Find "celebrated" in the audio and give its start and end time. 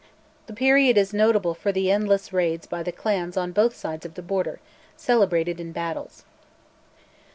4.97-5.59